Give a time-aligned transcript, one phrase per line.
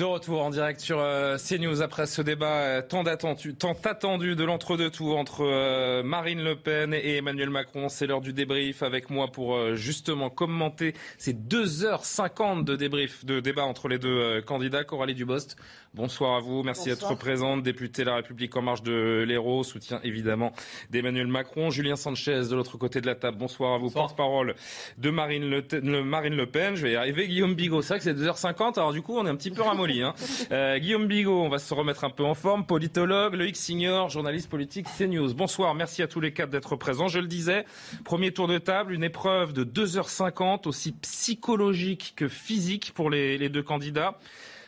[0.00, 4.34] De retour en direct sur euh, CNews après ce débat euh, tant, attendu, tant attendu
[4.34, 7.90] de l'entre-deux tours entre euh, Marine Le Pen et Emmanuel Macron.
[7.90, 13.64] C'est l'heure du débrief avec moi pour justement commenter ces 2h50 de débrief, de débat
[13.64, 14.84] entre les deux candidats.
[14.84, 15.58] Coralie Dubost,
[15.92, 16.62] Bonsoir à vous.
[16.62, 17.64] Merci d'être présente.
[17.64, 20.52] Députée La République en marche de l'Hérault, soutien évidemment
[20.90, 21.70] d'Emmanuel Macron.
[21.70, 23.38] Julien Sanchez de l'autre côté de la table.
[23.38, 23.90] Bonsoir à vous.
[23.90, 24.54] Porte-parole
[24.98, 26.76] de Marine le, Marine le Pen.
[26.76, 27.26] Je vais y arriver.
[27.26, 27.82] Guillaume Bigot.
[27.82, 28.78] C'est vrai que c'est 2h50.
[28.78, 29.89] Alors du coup, on est un petit peu ramolli.
[29.98, 30.14] Hein.
[30.52, 32.64] Euh, Guillaume Bigot, on va se remettre un peu en forme.
[32.64, 35.34] Politologue, Loïc Signor, journaliste politique CNews.
[35.34, 35.74] Bonsoir.
[35.74, 37.08] Merci à tous les quatre d'être présents.
[37.08, 37.64] Je le disais,
[38.04, 43.62] premier tour de table, une épreuve de 2h50 aussi psychologique que physique pour les, deux
[43.62, 44.18] candidats.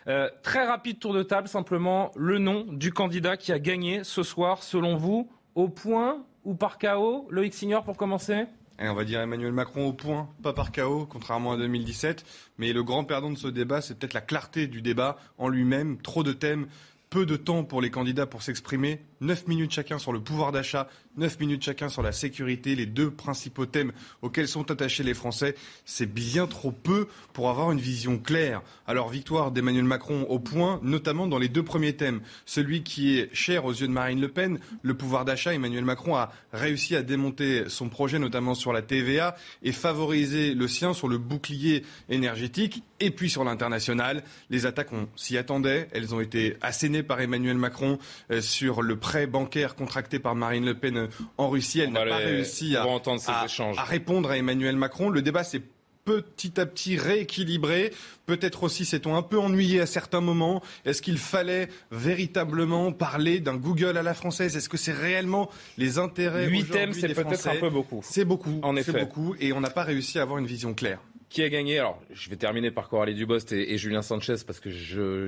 [0.09, 4.25] Euh, très rapide tour de table, simplement le nom du candidat qui a gagné ce
[4.25, 8.47] soir, selon vous, au point ou par chaos Loïc Signor pour commencer?
[8.89, 12.25] On va dire Emmanuel Macron au point, pas par chaos, contrairement à 2017.
[12.59, 16.01] Mais le grand perdant de ce débat, c'est peut-être la clarté du débat en lui-même.
[16.01, 16.67] Trop de thèmes,
[17.13, 19.03] peu de temps pour les candidats pour s'exprimer.
[19.21, 20.89] 9 minutes chacun sur le pouvoir d'achat,
[21.19, 25.55] 9 minutes chacun sur la sécurité, les deux principaux thèmes auxquels sont attachés les Français.
[25.85, 28.63] C'est bien trop peu pour avoir une vision claire.
[28.87, 32.23] Alors victoire d'Emmanuel Macron au point, notamment dans les deux premiers thèmes.
[32.47, 35.53] Celui qui est cher aux yeux de Marine Le Pen, le pouvoir d'achat.
[35.53, 40.67] Emmanuel Macron a réussi à démonter son projet, notamment sur la TVA, et favoriser le
[40.67, 42.83] sien sur le bouclier énergétique.
[43.01, 45.89] Et puis sur l'international, les attaques, on s'y attendait.
[45.93, 47.99] Elles ont été assénées par Emmanuel Macron
[48.31, 51.07] euh, sur le prêt bancaire contracté par Marine Le Pen euh,
[51.39, 51.81] en Russie.
[51.81, 55.11] Elle n'a pas réussi à, à, répondre à Emmanuel Macron.
[55.11, 55.63] Le débat s'est
[56.05, 57.93] petit à petit rééquilibré.
[58.27, 60.63] Peut-être aussi s'est-on un peu ennuyé à certains moments.
[60.85, 64.57] Est-ce qu'il fallait véritablement parler d'un Google à la française?
[64.57, 68.01] Est-ce que c'est réellement les intérêts Huit thèmes, c'est peut-être un peu beaucoup.
[68.03, 68.93] C'est beaucoup, en effet.
[68.93, 71.01] C'est beaucoup, et on n'a pas réussi à avoir une vision claire.
[71.33, 74.61] Qui a gagné Alors, je vais terminer par Coralie Dubost et, et Julien Sanchez parce
[74.61, 74.69] que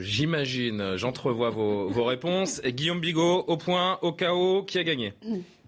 [0.01, 2.61] j'imagine, j'entrevois vos, vos réponses.
[2.63, 5.15] Et Guillaume Bigot, au point, au chaos, qui a gagné?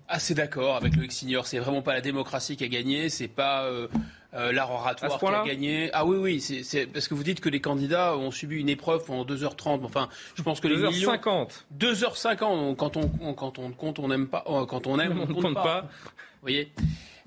[0.09, 1.47] Assez d'accord avec Loïc Signor.
[1.47, 3.89] C'est vraiment pas la démocratie qui a gagné, c'est pas euh,
[4.35, 5.89] euh, l'art oratoire qui a gagné.
[5.95, 9.07] Ah oui, oui, c'est parce que vous dites que les candidats ont subi une épreuve
[9.07, 9.85] pendant 2h30.
[9.85, 11.65] Enfin, je pense que 2h50.
[11.79, 12.77] 2h50.
[12.77, 14.45] Quand on, quand on compte, on n'aime pas.
[14.49, 15.81] Euh, quand on aime, on ne compte, pas.
[15.81, 16.71] Vous voyez?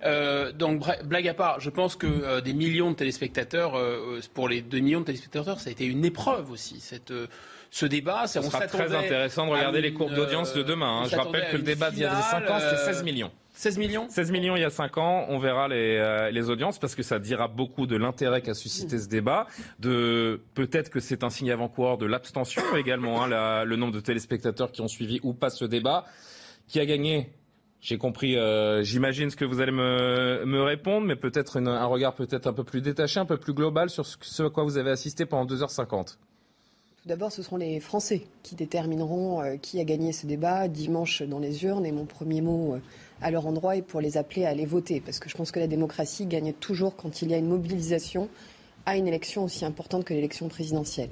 [0.05, 4.47] Euh, donc blague à part, je pense que euh, des millions de téléspectateurs, euh, pour
[4.47, 6.79] les 2 millions de téléspectateurs, ça a été une épreuve aussi.
[6.79, 7.13] Cette,
[7.71, 11.01] ce débat, ça sera très intéressant de regarder les courbes d'audience de demain.
[11.01, 11.07] Hein.
[11.09, 13.31] Je rappelle que le débat d'il y a 5 ans, c'était 16 millions.
[13.53, 15.25] 16 millions 16 millions il y a 5 ans.
[15.27, 19.09] On verra les, les audiences parce que ça dira beaucoup de l'intérêt qu'a suscité ce
[19.09, 19.47] débat.
[19.79, 23.21] De peut-être que c'est un signe avant-coureur de l'abstention également.
[23.21, 26.05] Hein, le nombre de téléspectateurs qui ont suivi ou pas ce débat.
[26.69, 27.31] Qui a gagné
[27.81, 32.47] j'ai compris, euh, j'imagine ce que vous allez me, répondre, mais peut-être un regard peut-être
[32.47, 35.25] un peu plus détaché, un peu plus global sur ce, à quoi vous avez assisté
[35.25, 36.17] pendant 2h50.
[37.01, 41.21] Tout d'abord, ce seront les Français qui détermineront euh, qui a gagné ce débat dimanche
[41.21, 41.85] dans les urnes.
[41.85, 42.79] Et mon premier mot euh,
[43.21, 44.99] à leur endroit est pour les appeler à aller voter.
[44.99, 48.27] Parce que je pense que la démocratie gagne toujours quand il y a une mobilisation
[48.85, 51.09] à une élection aussi importante que l'élection présidentielle.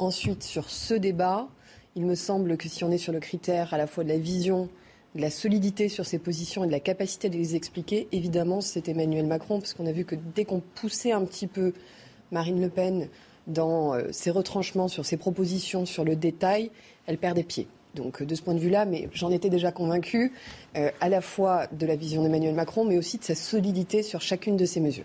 [0.00, 1.46] Ensuite, sur ce débat,
[1.94, 4.18] il me semble que si on est sur le critère à la fois de la
[4.18, 4.68] vision
[5.14, 8.88] de la solidité sur ses positions et de la capacité de les expliquer, évidemment, c'est
[8.88, 11.72] Emmanuel Macron, parce qu'on a vu que dès qu'on poussait un petit peu
[12.30, 13.08] Marine Le Pen
[13.46, 16.70] dans euh, ses retranchements sur ses propositions, sur le détail,
[17.06, 17.66] elle perd des pieds.
[17.94, 20.32] Donc de ce point de vue-là, mais j'en étais déjà convaincue,
[20.76, 24.20] euh, à la fois de la vision d'Emmanuel Macron, mais aussi de sa solidité sur
[24.20, 25.04] chacune de ses mesures.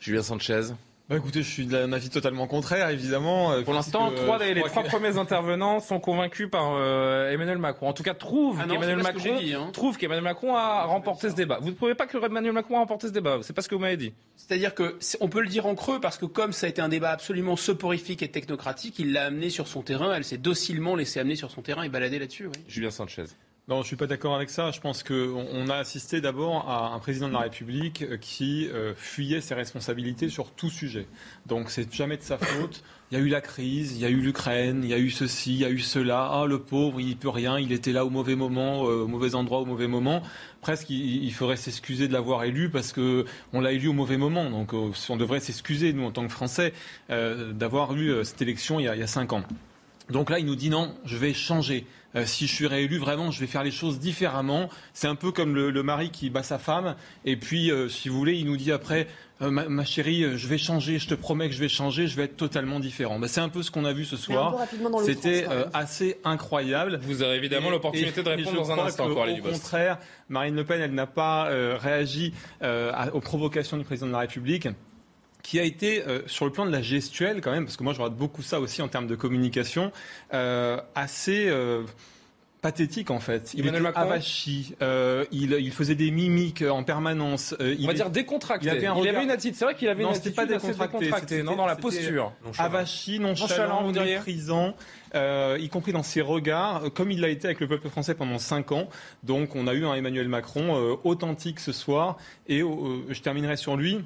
[0.00, 0.72] Julien Sanchez.
[1.08, 3.52] Bah écoutez, je suis d'un avis totalement contraire, évidemment.
[3.52, 7.88] Euh, Pour l'instant, trois, les trois premiers intervenants sont convaincus par euh, Emmanuel Macron.
[7.88, 9.70] En tout cas, trouvent ah qu'Emmanuel Macron, hein.
[9.72, 11.60] trouve qu'Emmanuel Macron a remporté ce débat.
[11.62, 13.74] Vous ne trouvez pas que Emmanuel Macron a remporté ce débat C'est pas ce que
[13.74, 14.12] vous m'avez dit.
[14.36, 16.90] C'est-à-dire que on peut le dire en creux parce que comme ça a été un
[16.90, 20.12] débat absolument soporifique et technocratique, il l'a amené sur son terrain.
[20.14, 22.48] Elle s'est docilement laissée amener sur son terrain et balader là-dessus.
[22.48, 22.64] Oui.
[22.68, 23.24] Julien Sanchez.
[23.68, 24.70] Non, je ne suis pas d'accord avec ça.
[24.70, 28.94] Je pense qu'on a assisté d'abord à un président de la République euh, qui euh,
[28.96, 31.06] fuyait ses responsabilités sur tout sujet.
[31.44, 32.82] Donc c'est jamais de sa faute.
[33.10, 35.10] Il y a eu la crise, il y a eu l'Ukraine, il y a eu
[35.10, 36.30] ceci, il y a eu cela.
[36.32, 39.34] Ah, le pauvre, il peut rien, il était là au mauvais moment, euh, au mauvais
[39.34, 40.22] endroit, au mauvais moment.
[40.62, 44.48] Presque, il, faudrait s'excuser de l'avoir élu parce que on l'a élu au mauvais moment.
[44.48, 46.72] Donc, on devrait s'excuser, nous, en tant que Français,
[47.08, 49.44] d'avoir eu cette élection il y a cinq ans.
[50.10, 51.86] Donc là, il nous dit non, je vais changer.
[52.16, 54.70] Euh, si je suis réélu, vraiment, je vais faire les choses différemment.
[54.94, 56.96] C'est un peu comme le, mari qui bat sa femme.
[57.24, 59.06] Et puis, euh, si vous voulez, il nous dit après,
[59.42, 62.24] euh, ma, chérie, je vais changer, je te promets que je vais changer, je vais
[62.24, 63.18] être totalement différent.
[63.18, 64.56] Bah, c'est un peu ce qu'on a vu ce soir.
[65.04, 67.00] C'était assez incroyable.
[67.02, 69.08] Vous avez évidemment l'opportunité de répondre dans un instant.
[69.08, 72.32] Au contraire, Marine Le Pen, elle n'a pas réagi
[73.12, 74.68] aux provocations du président de la République
[75.48, 77.94] qui a été, euh, sur le plan de la gestuelle quand même, parce que moi
[77.94, 79.92] je regarde beaucoup ça aussi en termes de communication,
[80.34, 81.84] euh, assez euh,
[82.60, 83.54] pathétique en fait.
[83.54, 84.74] Il était avachi,
[85.32, 87.56] il, faisait des mimiques en permanence.
[87.58, 88.66] On va dire décontracté.
[88.66, 91.76] Il avait, une attitude, c'est vrai qu'il avait une attitude pas décontractée, non, dans la
[91.76, 92.34] posture.
[92.58, 94.74] Avachi, nonchalant, nonchalant méprisant.
[95.14, 98.70] y compris dans ses regards, comme il l'a été avec le peuple français pendant cinq
[98.70, 98.90] ans.
[99.22, 102.18] Donc on a eu un Emmanuel Macron authentique ce soir.
[102.48, 104.04] Et je terminerai sur lui.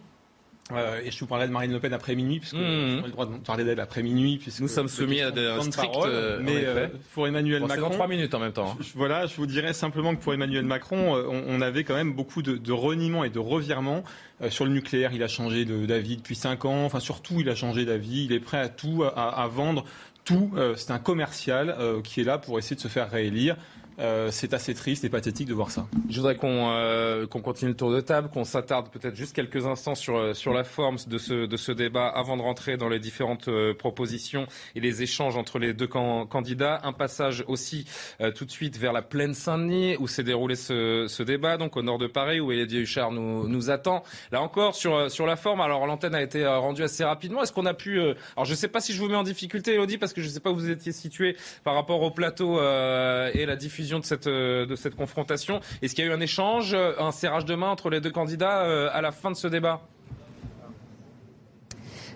[0.70, 2.58] Euh, et je vous parlerai de Marine Le Pen après minuit, puisque mmh.
[2.58, 4.38] on a le droit de parler d'elle après minuit.
[4.38, 5.92] Puisque Nous sommes soumis à des strictes.
[6.06, 7.90] Euh, mais euh, pour Emmanuel bon, Macron.
[7.90, 8.76] trois minutes en même temps.
[8.78, 8.84] Hein.
[8.94, 12.42] voilà, je vous dirais simplement que pour Emmanuel Macron, on, on avait quand même beaucoup
[12.42, 14.04] de, de reniements et de revirements.
[14.50, 16.84] sur le nucléaire, il a changé d'avis depuis cinq ans.
[16.84, 18.24] Enfin, surtout, il a changé d'avis.
[18.24, 19.84] Il est prêt à tout, à, à vendre
[20.24, 20.52] tout.
[20.76, 23.56] C'est un commercial qui est là pour essayer de se faire réélire.
[23.98, 25.86] Euh, c'est assez triste et pathétique de voir ça.
[26.08, 29.94] Je voudrais qu'on euh, continue le tour de table, qu'on s'attarde peut-être juste quelques instants
[29.94, 32.98] sur, euh, sur la forme de ce, de ce débat avant de rentrer dans les
[32.98, 36.80] différentes propositions et les échanges entre les deux candidats.
[36.84, 37.86] Un passage aussi
[38.34, 41.82] tout de suite vers la plaine Saint-Denis où s'est déroulé ce, ce, débat, donc au
[41.82, 44.02] nord de Paris où Elodie Huchard nous, nous attend.
[44.30, 47.42] Là encore, sur, sur la forme, alors l'antenne a été rendue assez rapidement.
[47.42, 48.00] Est-ce qu'on a pu...
[48.00, 50.28] alors je ne sais pas si je vous mets en difficulté, Elodie, parce que je
[50.28, 54.04] ne sais pas où vous étiez situé par rapport au plateau et la diffusion de
[54.04, 55.60] cette, euh, de cette confrontation.
[55.82, 58.64] Est-ce qu'il y a eu un échange, un serrage de main entre les deux candidats
[58.64, 59.82] euh, à la fin de ce débat?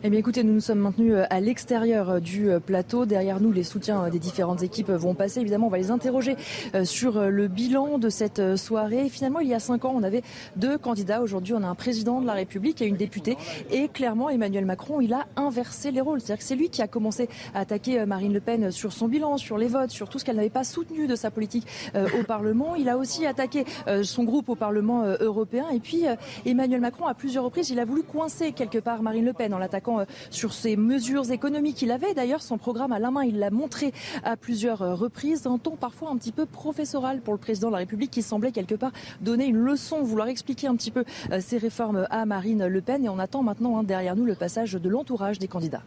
[0.05, 3.07] Eh bien écoutez, nous nous sommes maintenus euh, à l'extérieur euh, du euh, plateau.
[3.07, 5.41] Derrière nous, les soutiens des différentes équipes vont passer.
[5.41, 6.37] Évidemment, on va les interroger
[6.85, 9.09] sur le bilan de cette soirée.
[9.09, 10.23] Finalement, il y a cinq ans, on avait
[10.57, 11.23] deux candidats.
[11.23, 13.37] Aujourd'hui, on a un président de la République et une députée.
[13.71, 16.21] Et clairement, Emmanuel Macron, il a inversé les rôles.
[16.21, 19.39] C'est-à-dire que c'est lui qui a commencé à attaquer Marine Le Pen sur son bilan,
[19.39, 22.75] sur les votes, sur tout ce qu'elle n'avait pas soutenu de sa politique au Parlement.
[22.75, 23.65] Il a aussi attaqué
[24.03, 25.67] son groupe au Parlement européen.
[25.73, 26.05] Et puis,
[26.45, 29.59] Emmanuel Macron, à plusieurs reprises, il a voulu coincer quelque part Marine Le Pen en
[29.59, 31.83] l'attaquant euh, sur ses mesures économiques.
[31.83, 33.93] Il avait d'ailleurs son programme à la main, il l'a montré
[34.25, 37.73] à plusieurs euh, reprises, un ton parfois un petit peu professoral pour le président de
[37.73, 41.41] la République qui semblait quelque part donner une leçon, vouloir expliquer un petit peu euh,
[41.41, 43.05] ses réformes à Marine Le Pen.
[43.05, 45.83] Et on attend maintenant hein, derrière nous le passage de l'entourage des candidats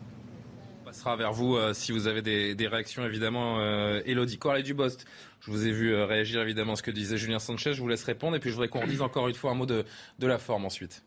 [0.85, 3.59] passera vers vous si vous avez des, réactions évidemment.
[3.59, 5.05] Euh, Elodie Corley Dubost,
[5.39, 8.03] je vous ai vu réagir évidemment à ce que disait Julien Sanchez, je vous laisse
[8.03, 9.85] répondre et puis je voudrais qu'on redise encore une fois un mot de
[10.19, 11.03] la forme ensuite.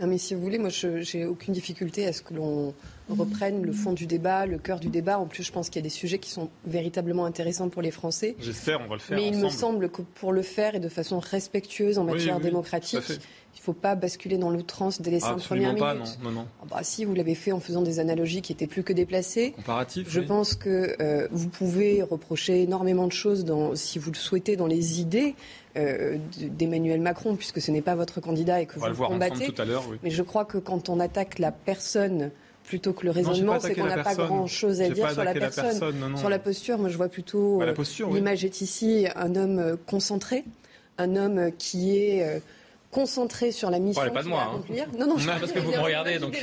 [0.00, 2.74] Non, mais si vous voulez, moi, je j'ai aucune difficulté à ce que l'on
[3.08, 5.18] reprenne le fond du débat, le cœur du débat.
[5.18, 7.90] En plus, je pense qu'il y a des sujets qui sont véritablement intéressants pour les
[7.90, 8.34] Français.
[8.40, 9.18] J'espère, on va le faire.
[9.18, 13.20] Mais il me semble que pour le faire et de façon respectueuse en matière démocratique,
[13.54, 16.18] il ne faut pas basculer dans l'outrance dès les cinq premières pas, minutes.
[16.22, 16.46] Non, non, non.
[16.62, 19.52] Ah bah, si, vous l'avez fait en faisant des analogies qui étaient plus que déplacées.
[19.52, 20.08] Comparatif.
[20.10, 24.56] Je pense que euh, vous pouvez reprocher énormément de choses, dans, si vous le souhaitez,
[24.56, 25.34] dans les idées.
[25.78, 29.46] Euh, d'Emmanuel Macron, puisque ce n'est pas votre candidat et que vous le, combattez.
[29.50, 29.96] Tout à oui.
[30.02, 32.30] Mais je crois que quand on attaque la personne
[32.62, 35.80] plutôt que le raisonnement, c'est qu'on n'a pas grand-chose à dire sur la personne.
[36.16, 40.44] Sur la posture, moi je vois plutôt bah, euh, l'image est ici un homme concentré,
[40.98, 42.42] un homme qui est
[42.92, 44.08] concentré sur la mission.
[44.12, 44.52] pas de moi.
[44.54, 44.84] Hein.
[44.98, 46.18] Non, non, parce que vous me regardez.
[46.18, 46.38] Donc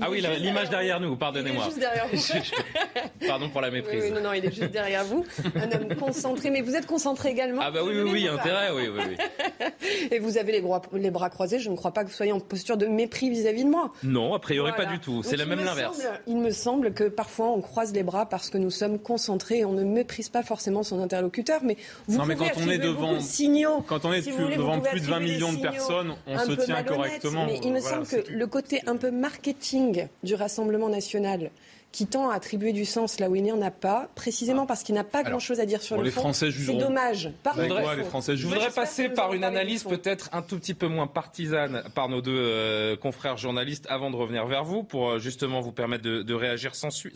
[0.00, 1.64] ah oui, l'image derrière nous, pardonnez-moi.
[1.64, 3.26] Juste derrière vous.
[3.26, 4.04] Pardon pour la méprise.
[4.04, 5.24] Oui, non, non, il est juste derrière vous.
[5.56, 6.50] Un homme concentré.
[6.50, 7.62] Mais vous êtes concentré également.
[7.64, 9.66] Ah bah oui, oui, oui, intérêt, oui, oui, oui.
[10.10, 11.58] Et vous avez les bras, les bras croisés.
[11.58, 13.90] Je ne crois pas que vous soyez en posture de mépris vis-à-vis de moi.
[14.02, 15.22] Non, a priori pas du tout.
[15.22, 16.02] C'est la même l'inverse.
[16.26, 19.64] Il me semble que parfois on croise les bras parce que nous sommes concentrés et
[19.64, 21.60] on ne méprise pas forcément son interlocuteur.
[21.62, 25.06] Mais vous non, mais quand on est devant, signaux, quand on est devant plus de
[25.06, 25.77] 20 millions de personnes
[26.26, 27.46] on se tient correctement.
[27.46, 31.50] Mais il me semble que le côté un peu marketing du Rassemblement national
[31.90, 34.82] qui tend à attribuer du sens là où il n'y en a pas, précisément parce
[34.82, 36.32] qu'il n'a pas grand-chose à dire sur le fond.
[36.32, 37.30] C'est dommage.
[37.56, 42.20] je voudrais passer par une analyse peut-être un tout petit peu moins partisane par nos
[42.20, 46.34] deux euh, confrères journalistes avant de revenir vers vous pour euh, justement vous permettre de,
[46.34, 46.72] réagir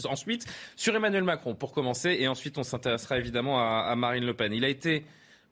[0.08, 4.52] ensuite sur Emmanuel Macron pour commencer et ensuite on s'intéressera évidemment à Marine Le Pen.
[4.52, 5.04] Il a été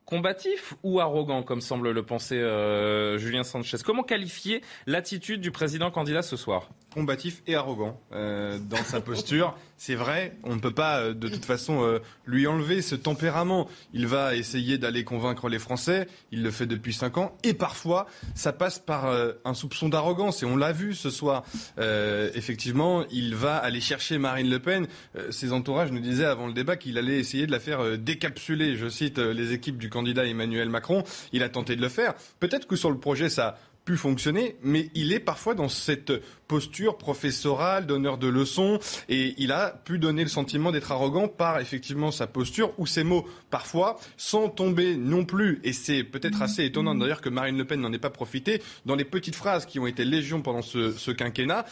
[0.04, 3.78] combatif ou arrogant, comme semble le penser euh, Julien Sanchez.
[3.84, 6.68] Comment qualifier l'attitude du président candidat ce soir?
[6.92, 9.56] Combatif et arrogant euh, dans sa posture.
[9.76, 13.68] C'est vrai, on ne peut pas euh, de toute façon lui enlever ce tempérament.
[13.94, 18.06] Il va essayer d'aller convaincre les Français, il le fait depuis cinq ans, et parfois
[18.34, 19.06] ça passe par
[19.44, 21.44] un soupçon d'arrogance, et on l'a vu ce soir.
[21.78, 24.86] effectivement, il va aller chercher Marine Le Pen.
[25.30, 28.88] ses entourages nous disaient avant le débat qu'il allait essayer de la faire décapsuler, je
[28.88, 31.04] cite les équipes du candidat Emmanuel Macron.
[31.32, 32.14] Il a tenté de le faire.
[32.38, 36.12] Peut-être que sur le projet, ça pu fonctionner, mais il est parfois dans cette
[36.48, 41.60] posture professorale, donneur de leçons, et il a pu donner le sentiment d'être arrogant par
[41.60, 46.64] effectivement sa posture ou ses mots, parfois, sans tomber non plus, et c'est peut-être assez
[46.64, 49.78] étonnant d'ailleurs que Marine Le Pen n'en ait pas profité, dans les petites phrases qui
[49.78, 51.64] ont été légion pendant ce, quinquennat,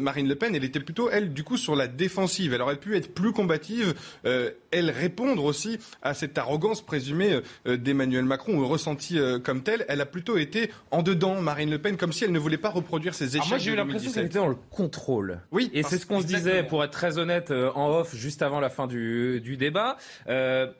[0.00, 2.52] Marine Le Pen, elle était plutôt, elle, du coup, sur la défensive.
[2.52, 3.94] Elle aurait pu être plus combative,
[4.26, 9.62] euh, elle répondre aussi à cette arrogance présumée euh, d'Emmanuel Macron, ou ressentie euh, comme
[9.62, 9.84] telle.
[9.88, 13.14] Elle a plutôt été en dedans, Le Pen, comme si elle ne voulait pas reproduire
[13.14, 13.48] ses échecs.
[13.48, 15.40] moi, j'ai eu l'impression qu'elle était dans le contrôle.
[15.50, 15.70] Oui.
[15.72, 18.60] Et c'est ce qu'on se disait, pour être très honnête, euh, en off, juste avant
[18.60, 19.96] la fin du, du débat.
[20.28, 20.72] Euh,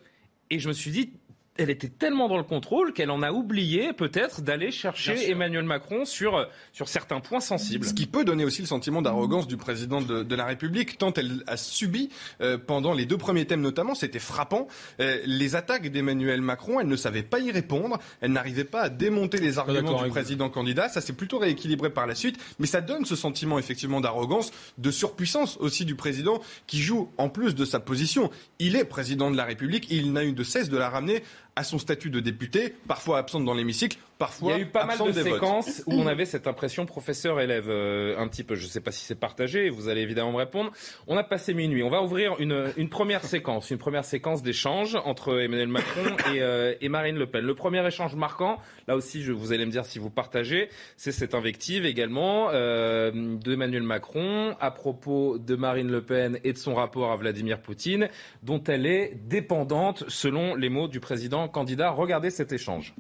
[0.50, 1.12] et je me suis dit,
[1.59, 6.06] elle était tellement dans le contrôle qu'elle en a oublié peut-être d'aller chercher Emmanuel Macron
[6.06, 7.85] sur, sur certains points sensibles.
[7.85, 11.12] Ce qui peut donner aussi le sentiment d'arrogance du président de, de, la République, tant
[11.12, 12.09] elle a subi
[12.40, 14.66] euh, pendant les deux premiers thèmes notamment, c'était frappant,
[15.00, 18.88] euh, les attaques d'Emmanuel Macron, elle ne savait pas y répondre, elle n'arrivait pas à
[18.88, 22.80] démonter les arguments du président candidat, ça s'est plutôt rééquilibré par la suite, mais ça
[22.80, 27.66] donne ce sentiment effectivement d'arrogance, de surpuissance aussi du président qui joue en plus de
[27.66, 28.30] sa position.
[28.59, 31.23] Il est président de la République, il n'a eu de cesse de la ramener
[31.56, 34.87] à son statut de député, parfois absente dans l'hémicycle, parfois Il y a eu pas
[34.87, 38.55] mal de séquences où on avait cette impression professeur-élève, euh, un petit peu.
[38.55, 40.71] Je ne sais pas si c'est partagé, vous allez évidemment me répondre.
[41.09, 41.83] On a passé minuit.
[41.83, 46.41] On va ouvrir une, une première séquence, une première séquence d'échange entre Emmanuel Macron et,
[46.41, 47.45] euh, et, Marine Le Pen.
[47.45, 51.11] Le premier échange marquant, là aussi, je, vous allez me dire si vous partagez, c'est
[51.11, 56.76] cette invective également euh, d'Emmanuel Macron à propos de Marine Le Pen et de son
[56.76, 58.09] rapport à Vladimir Poutine,
[58.45, 61.91] dont elle est dépendante, selon les mots du président candidat.
[61.91, 62.95] Regardez cet échange.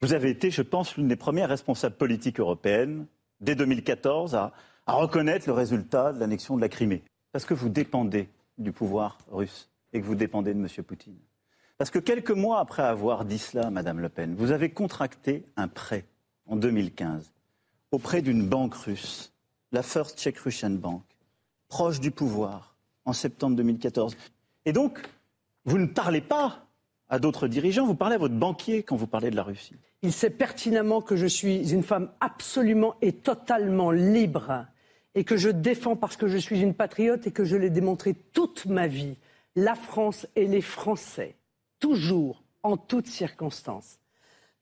[0.00, 3.06] Vous avez été, je pense, l'une des premières responsables politiques européennes,
[3.40, 4.52] dès 2014, à,
[4.86, 7.02] reconnaître le résultat de l'annexion de la Crimée.
[7.32, 8.28] Parce que vous dépendez
[8.58, 10.68] du pouvoir russe et que vous dépendez de M.
[10.84, 11.18] Poutine.
[11.76, 15.68] Parce que quelques mois après avoir dit cela, Madame Le Pen, vous avez contracté un
[15.68, 16.04] prêt
[16.46, 17.32] en 2015
[17.90, 19.32] auprès d'une banque russe,
[19.72, 21.02] la First Czech Russian Bank,
[21.68, 24.16] proche du pouvoir, en septembre 2014.
[24.64, 25.00] Et donc,
[25.64, 26.67] vous ne parlez pas
[27.08, 29.76] à d'autres dirigeants, vous parlez à votre banquier quand vous parlez de la Russie.
[30.02, 34.66] Il sait pertinemment que je suis une femme absolument et totalement libre
[35.14, 38.14] et que je défends parce que je suis une patriote et que je l'ai démontré
[38.14, 39.16] toute ma vie,
[39.56, 41.34] la France et les Français,
[41.80, 43.98] toujours, en toutes circonstances.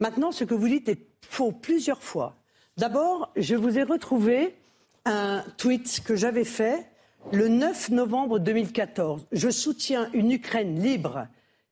[0.01, 2.37] Maintenant, ce que vous dites est faux plusieurs fois.
[2.77, 4.55] D'abord, je vous ai retrouvé
[5.05, 6.87] un tweet que j'avais fait
[7.33, 9.27] le 9 novembre 2014.
[9.33, 11.27] Je soutiens une Ukraine libre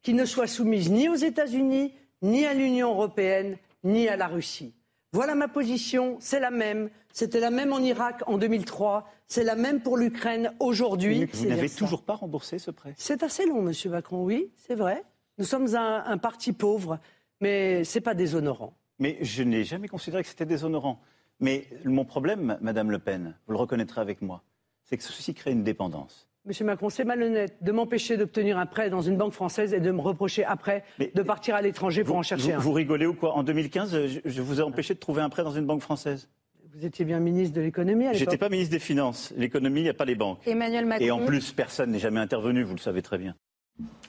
[0.04, 1.92] qui ne soit soumise ni aux États-Unis,
[2.22, 4.74] ni à l'Union européenne, ni à la Russie.
[5.12, 6.90] Voilà ma position, c'est la même.
[7.12, 11.26] C'était la même en Irak en 2003, c'est la même pour l'Ukraine aujourd'hui.
[11.32, 12.94] Vous n'avez toujours pas remboursé ce prêt?
[12.96, 15.04] C'est assez long, Monsieur Macron, oui, c'est vrai.
[15.38, 16.98] Nous sommes un, un parti pauvre,
[17.40, 18.74] mais ce n'est pas déshonorant.
[18.98, 21.00] Mais je n'ai jamais considéré que c'était déshonorant.
[21.40, 24.42] Mais mon problème, Madame Le Pen, vous le reconnaîtrez avec moi,
[24.82, 26.28] c'est que ceci crée une dépendance.
[26.46, 29.90] Monsieur Macron, c'est malhonnête de m'empêcher d'obtenir un prêt dans une banque française et de
[29.90, 32.58] me reprocher après de partir à l'étranger pour en chercher un.
[32.58, 33.32] Vous rigolez ou quoi?
[33.34, 36.28] En 2015, je, vous ai empêché de trouver un prêt dans une banque française.
[36.74, 38.18] Vous étiez bien ministre de l'économie à l'époque.
[38.18, 39.32] J'étais pas ministre des Finances.
[39.38, 40.46] L'économie, il n'y a pas les banques.
[40.46, 41.06] Emmanuel Macron.
[41.06, 43.34] Et en plus, personne n'est jamais intervenu, vous le savez très bien.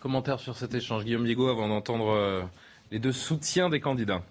[0.02, 2.42] Commentaire sur cet échange, Guillaume Bigot, avant d'entendre euh,
[2.92, 4.24] les deux soutiens des candidats.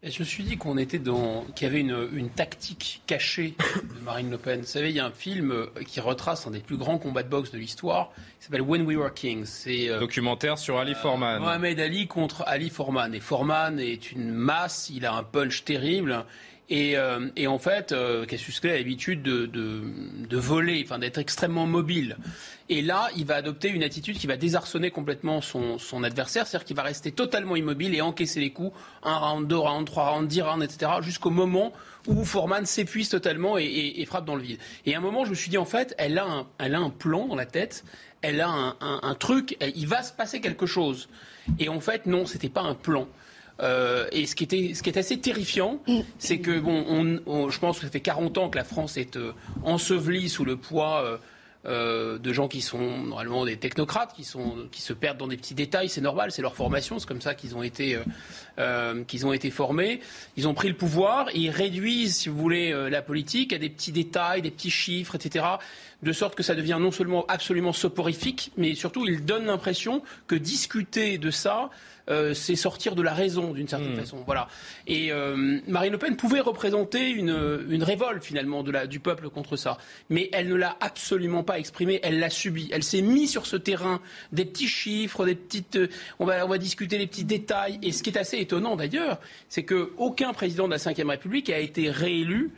[0.00, 3.54] Et je me suis dit qu'on était dans, qu'il y avait une, une, tactique cachée
[3.82, 4.60] de Marine Le Pen.
[4.60, 7.24] Vous savez, il y a un film euh, qui retrace un des plus grands combats
[7.24, 9.46] de boxe de l'histoire, qui s'appelle When We Were Kings.
[9.46, 11.40] C'est euh, documentaire sur Ali Forman.
[11.40, 13.12] Mohamed Ali contre Ali Forman.
[13.12, 16.24] Et Forman est une masse, il a un punch terrible.
[16.70, 22.16] Et, euh, et, en fait, euh, Clay a l'habitude de, voler, enfin d'être extrêmement mobile.
[22.68, 26.76] Et là, il va adopter une attitude qui va désarçonner complètement son, adversaire, c'est-à-dire qu'il
[26.76, 30.42] va rester totalement immobile et encaisser les coups, un round, deux rounds, trois rounds, dix
[30.42, 31.72] rounds, etc., jusqu'au moment
[32.06, 34.58] où Foreman s'épuise totalement et, frappe dans le vide.
[34.84, 36.80] Et à un moment, je me suis dit, en fait, elle a un, elle a
[36.80, 37.84] un plan dans la tête,
[38.20, 41.08] elle a un, truc, il va se passer quelque chose.
[41.58, 43.08] Et en fait, non, c'était pas un plan.
[43.60, 45.80] Euh, et ce qui, était, ce qui est assez terrifiant,
[46.18, 48.96] c'est que, bon, on, on, je pense que ça fait 40 ans que la France
[48.96, 49.32] est euh,
[49.64, 51.04] ensevelie sous le poids.
[51.66, 55.36] Euh, de gens qui sont normalement des technocrates, qui, sont, qui se perdent dans des
[55.36, 57.98] petits détails, c'est normal, c'est leur formation, c'est comme ça qu'ils ont, été,
[58.56, 60.00] ont été formés.
[60.36, 63.92] Ils ont pris le pouvoir, ils réduisent, si vous voulez, la politique à des petits
[63.92, 65.44] détails, des petits chiffres, etc.,
[66.02, 70.36] de sorte que ça devient non seulement absolument soporifique, mais surtout ils donnent l'impression que
[70.36, 71.70] discuter de ça,
[72.08, 74.00] euh, c'est sortir de la raison d'une certaine hmm.
[74.00, 74.22] façon.
[74.24, 74.48] Voilà.
[74.86, 79.28] Et euh, Marine Le Pen pouvait représenter une, une révolte finalement de la, du peuple
[79.28, 79.76] contre ça,
[80.08, 82.00] mais elle ne l'a absolument pas exprimé.
[82.02, 82.70] Elle l'a subi.
[82.72, 84.00] Elle s'est mise sur ce terrain
[84.32, 85.76] des petits chiffres, des petites.
[85.76, 85.88] Euh,
[86.18, 87.78] on va, on va discuter les petits détails.
[87.82, 91.58] Et ce qui est assez étonnant d'ailleurs, c'est qu'aucun président de la Ve République a
[91.58, 92.52] été réélu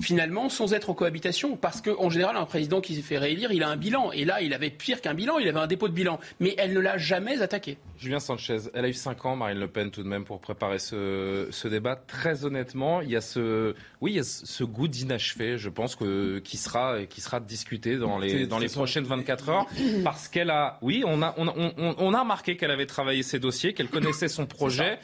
[0.00, 1.56] finalement sans être en cohabitation.
[1.56, 4.12] Parce qu'en général, un président qui s'est fait réélire, il a un bilan.
[4.12, 6.18] Et là, il avait pire qu'un bilan, il avait un dépôt de bilan.
[6.40, 7.78] Mais elle ne l'a jamais attaqué.
[7.98, 10.78] Julien Sanchez, elle a eu 5 ans, Marine Le Pen, tout de même, pour préparer
[10.78, 11.96] ce, débat.
[11.96, 15.96] Très honnêtement, il y a ce, oui, il y a ce goût d'inachevé, je pense,
[15.96, 19.66] que, qui, sera, qui sera discuté dans les, dans les prochaines 24 heures.
[20.04, 23.88] Parce qu'elle a, oui, on a, on, a remarqué qu'elle avait travaillé ses dossiers, qu'elle
[23.88, 24.98] connaissait son projet.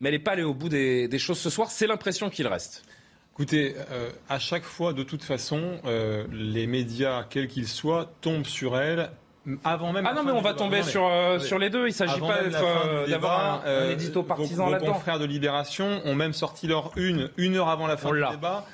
[0.00, 1.70] Mais elle n'est pas allée au bout des, des choses ce soir.
[1.70, 2.84] C'est l'impression qu'il reste.
[3.34, 8.46] Écoutez, euh, à chaque fois, de toute façon, euh, les médias, quels qu'ils soient, tombent
[8.46, 9.10] sur elle
[9.64, 10.06] avant même.
[10.06, 11.86] Ah non, mais on va tomber sur, euh, sur les deux.
[11.86, 12.42] Il ne s'agit pas
[13.08, 14.88] d'avoir un, édito partisan là-dedans.
[14.88, 18.22] Vos confrères de Libération ont même sorti leur une une heure avant la fin du
[18.30, 18.66] débat.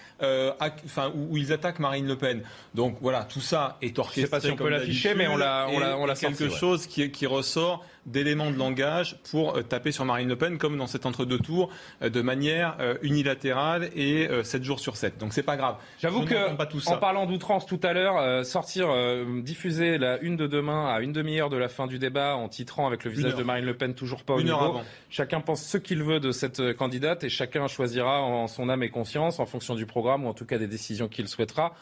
[0.59, 2.43] enfin, où, ils attaquent Marine Le Pen.
[2.75, 4.23] Donc voilà, tout ça est orchestré.
[4.23, 6.49] Je sais pas si on peut l'afficher, mais on l'a, on l'a, on l'a quelque
[6.49, 10.79] chose qui, qui ressort d'éléments de langage pour euh, taper sur Marine Le Pen, comme
[10.79, 11.71] dans cet entre-deux tours,
[12.03, 15.19] euh, de manière euh, unilatérale et 7 jours sur 7.
[15.19, 15.77] Donc c'est pas grave.
[16.01, 16.95] J'avoue que, pas tout ça.
[16.95, 18.89] en parlant d'outrance tout à l'heure, sortir,
[19.43, 22.87] diffuser la une de demain à une demi-heure de la fin du débat en titrant
[22.87, 24.57] avec le visage de Marine Le Pen toujours pas au une niveau.
[24.57, 24.85] Heure avant.
[25.11, 28.91] Chacun pense ce qu'il veut de cette candidate et chacun choisira en son âme et
[28.91, 31.75] conscience, en fonction du programme ou en tout cas des décisions qu'il souhaitera.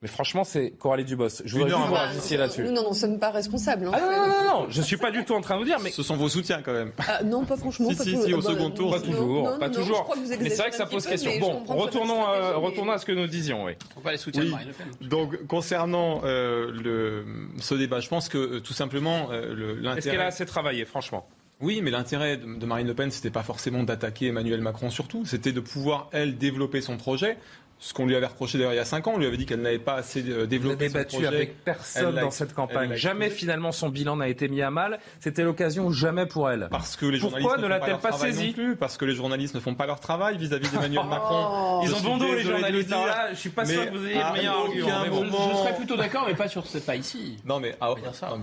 [0.00, 1.28] Mais franchement, c'est Coralie Dubos.
[1.44, 2.62] Je voudrais que vous réagissiez là-dessus.
[2.62, 3.88] Nous n'en sommes pas responsables.
[3.88, 3.92] Hein.
[3.94, 5.80] Ah non, non, non, non, je suis pas du tout en train de vous dire,
[5.82, 6.92] mais ce sont vos soutiens quand même.
[6.98, 7.90] Ah, non, pas franchement.
[7.90, 10.14] si, pas si, si, au second tour, pas toujours, pas toujours.
[10.40, 11.32] mais c'est vrai que ça pose question.
[11.40, 13.64] Bon, retournons, euh, retournons à ce que nous disions.
[13.64, 13.72] Oui.
[13.96, 14.50] On va les soutiens oui.
[14.50, 15.08] Marine Le Pen.
[15.08, 17.24] Donc, concernant euh, le,
[17.58, 19.98] ce débat, je pense que euh, tout simplement l'intérêt.
[19.98, 21.26] Est-ce qu'elle a assez travaillé, franchement?
[21.60, 25.50] Oui, mais l'intérêt de Marine Le Pen, c'était pas forcément d'attaquer Emmanuel Macron surtout, c'était
[25.50, 27.36] de pouvoir, elle, développer son projet
[27.80, 29.46] ce qu'on lui avait reproché d'ailleurs il y a 5 ans, on lui avait dit
[29.46, 32.94] qu'elle n'avait pas assez euh, développé Elle débattu avec personne dans cette campagne.
[32.94, 34.98] Jamais finalement son bilan n'a été mis à mal.
[35.20, 36.68] C'était l'occasion jamais pour elle.
[36.70, 39.60] Parce que les journalistes Pourquoi ne l'a-t-elle pas, saisi plus Parce que les journalistes ne
[39.60, 41.08] font pas leur travail vis-à-vis d'Emmanuel oh.
[41.08, 41.80] Macron.
[41.84, 42.90] Ils ont bon dos les journalistes.
[42.90, 45.50] Là, je suis pas sûr que vous ayez le meilleur argument.
[45.52, 47.38] Je, serais plutôt d'accord, mais pas sur ce pas ici.
[47.44, 47.94] Non mais ah,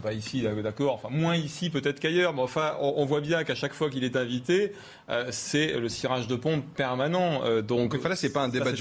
[0.01, 0.95] pas ici, d'accord.
[0.95, 4.15] Enfin moins ici peut-être qu'ailleurs, mais enfin on, voit bien qu'à chaque fois qu'il est
[4.15, 4.73] invité,
[5.09, 7.41] euh, c'est le cirage de pompe permanent.
[7.43, 8.75] Euh, donc là c'est pas un débat de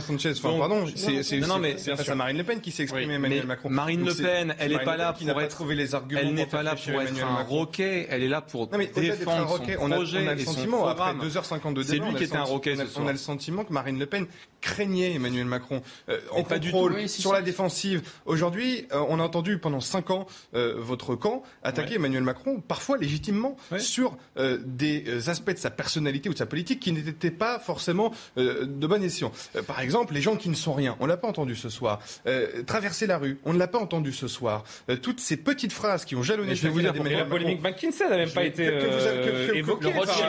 [0.00, 3.70] Sanchez pardon, c'est non, mais c'est Marine Le Pen qui s'est exprimée, Emmanuel Macron.
[3.70, 6.20] Marine Le Pen, elle n'est pas là pour être trouver les arguments.
[6.22, 8.06] Elle n'est pas là pour être un roquet.
[8.10, 12.04] Elle est là pour défendre son projet on a le sentiment après 2h50 de débat.
[12.04, 12.76] C'est lui qui était un roquet.
[12.96, 14.26] On a le sentiment que Marine Le Pen
[14.60, 18.02] craignait Emmanuel Macron euh, en contrôle sur la défensive.
[18.26, 22.98] Aujourd'hui, euh, on a entendu pendant 5 ans euh, votre camp attaquer Emmanuel Macron, parfois
[22.98, 24.16] légitimement, sur
[24.64, 29.02] des aspects de sa personnalité ou de sa politique qui n'étaient pas forcément de bon
[29.02, 29.32] escient.
[29.66, 32.00] Par exemple, les gens qui ne sont rien, on l'a pas entendu ce soir.
[32.26, 34.64] Euh, traverser la rue, on ne l'a pas entendu ce soir.
[34.88, 38.08] Euh, toutes ces petites phrases qui ont jalonné je vais vous dire, la polémique McKinsey
[38.08, 39.90] n'a même pas été euh, évoquée.
[39.90, 40.28] Le Rothschild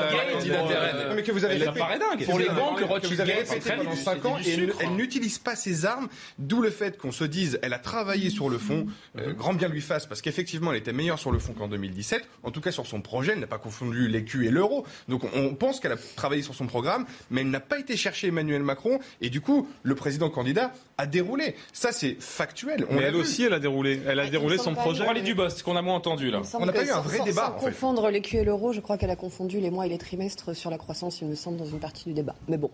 [1.15, 2.25] mais que vous avez dingue.
[2.25, 6.07] Pour les banques, le Rothschild Gate, pendant 5 ans, et elle n'utilise pas ses armes,
[6.38, 9.33] d'où le fait qu'on se dise, elle a travaillé sur le fond, mhm.
[9.33, 12.27] grand bien lui fasse, parce qu'effectivement, elle était meilleure sur le fond qu'en 2017.
[12.43, 14.85] En tout cas, sur son projet, elle n'a pas confondu l'écu et l'euro.
[15.07, 18.27] Donc, on pense qu'elle a travaillé sur son programme, mais elle n'a pas été chercher
[18.27, 21.56] Emmanuel Macron, et du coup, le président candidat a déroulé.
[21.71, 22.86] Ça, c'est factuel.
[22.89, 24.02] On Mais elle aussi, elle a déroulé.
[24.08, 25.02] Elle a ah, déroulé son projet.
[25.02, 26.41] Pour aller du boss, qu'on a moins entendu là.
[26.54, 27.56] On n'a pas eu un vrai débat.
[27.58, 30.56] Sans confondre l'écu et l'euro, je crois qu'elle a confondu les mois et les trimestres
[30.56, 32.36] sur la croissance, il me semble, dans une partie du débat.
[32.47, 32.69] Mais bon.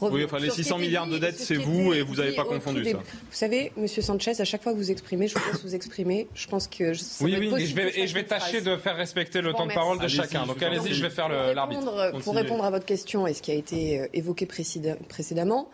[0.00, 2.98] Oui, enfin, les 600 milliards de dettes, c'est vous et vous n'avez pas confondu ça.
[2.98, 6.28] Vous savez, Monsieur Sanchez, à chaque fois que vous exprimez, je vous laisse vous exprimer.
[6.34, 6.92] Je pense que.
[7.22, 9.72] oui, oui, et je vais, et je vais tâcher de faire respecter le temps de
[9.72, 10.46] parole de chacun.
[10.46, 12.12] Donc allez-y, je vais faire l'arbitre.
[12.22, 15.68] Pour répondre à votre question et ce qui a été euh, évoqué précédemment,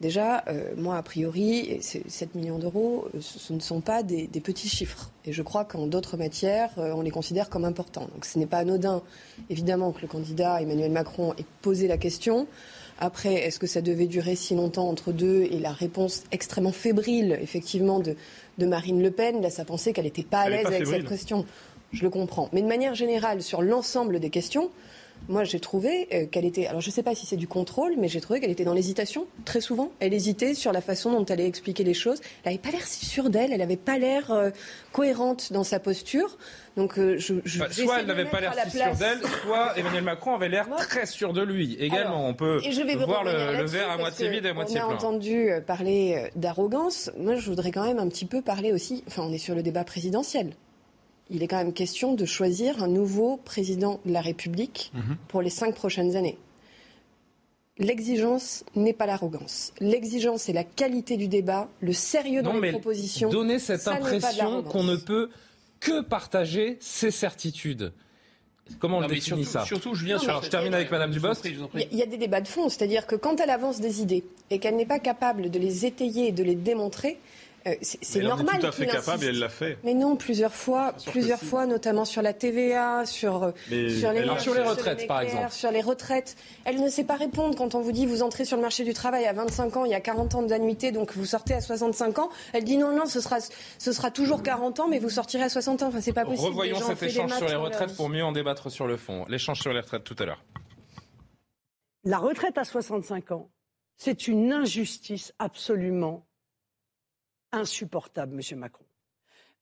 [0.00, 4.68] Déjà, euh, moi, a priori, 7 millions d'euros, euh, ce ne sont pas des, petits
[4.68, 5.10] chiffres.
[5.24, 8.08] Et je crois qu'en d'autres matières, euh, on les considère comme importants.
[8.12, 9.02] Donc ce n'est pas anodin,
[9.48, 12.46] évidemment, que le candidat Emmanuel Macron ait posé la question.
[12.98, 17.38] Après, est-ce que ça devait durer si longtemps entre deux Et la réponse extrêmement fébrile,
[17.40, 18.16] effectivement, de,
[18.58, 21.46] Marine Le Pen laisse à penser qu'elle n'était pas à l'aise avec cette question.
[21.92, 22.50] Je le comprends.
[22.52, 24.70] Mais de manière générale, sur l'ensemble des questions,
[25.28, 27.94] moi j'ai trouvé euh, qu'elle était, alors je ne sais pas si c'est du contrôle,
[27.98, 29.90] mais j'ai trouvé qu'elle était dans l'hésitation très souvent.
[30.00, 32.20] Elle hésitait sur la façon dont elle allait expliquer les choses.
[32.44, 34.50] Elle n'avait pas l'air si sûre d'elle, elle n'avait pas l'air euh,
[34.92, 36.36] cohérente dans sa posture.
[36.76, 40.04] Donc, euh, je, je bah, soit elle n'avait pas l'air si sûre d'elle, soit Emmanuel
[40.04, 41.76] Macron avait l'air très sûr de lui.
[41.80, 42.60] Également, on peut
[43.06, 44.86] voir le, verre à moitié vide et à moitié plein.
[44.86, 47.10] On a entendu parler d'arrogance.
[47.16, 49.02] Moi, je voudrais quand même un petit peu parler aussi.
[49.06, 50.52] Enfin, on est sur le débat présidentiel
[51.30, 55.16] il est quand même question de choisir un nouveau président de la République mhm.
[55.28, 56.38] pour les cinq prochaines années.
[57.78, 59.74] L'exigence n'est pas l'arrogance.
[59.80, 63.28] L'exigence, c'est la qualité du débat, le sérieux dans les propositions.
[63.28, 65.28] Donner cette impression qu'on ne peut
[65.80, 67.92] que partager ses certitudes.
[68.80, 71.34] Comment on le définit ça Surtout, Julien, je termine avec Madame Dubos.
[71.44, 74.58] Il y, a des débats de fond, c'est-à-dire que quand elle avance des idées et
[74.58, 77.18] qu'elle n'est pas capable de les étayer et de les démontrer,
[77.82, 78.46] c'est normal.
[78.54, 79.78] Elle est tout à fait capable et elle l'a fait.
[79.82, 84.54] Mais non, plusieurs fois, plusieurs fois, notamment sur la TVA, sur, euh, sur, les, sur
[84.54, 85.50] les retraites, par exemple.
[85.50, 86.36] Sur les retraites.
[86.64, 88.94] Elle ne sait pas répondre quand on vous dit vous entrez sur le marché du
[88.94, 92.18] travail à 25 ans, il y a 40 ans d'annuité, donc vous sortez à 65
[92.18, 92.30] ans.
[92.52, 95.48] Elle dit non, non, ce sera, ce sera toujours 40 ans, mais vous sortirez à
[95.48, 95.88] 60 ans.
[95.88, 96.48] Enfin, c'est pas possible.
[96.48, 99.24] Revoyons cet échange sur les retraites pour mieux en débattre sur le fond.
[99.28, 100.44] L'échange sur les retraites tout à l'heure.
[102.04, 103.50] La retraite à 65 ans,
[103.96, 106.25] c'est une injustice absolument
[107.56, 108.84] insupportable, Monsieur Macron.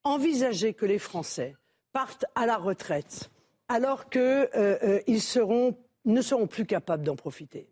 [0.03, 1.57] Envisager que les Français
[1.93, 3.31] partent à la retraite
[3.69, 4.49] alors qu'ils euh,
[4.83, 5.73] euh,
[6.05, 7.71] ne seront plus capables d'en profiter,